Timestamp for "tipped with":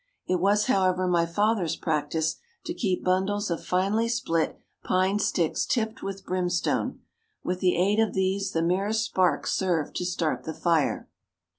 5.63-6.25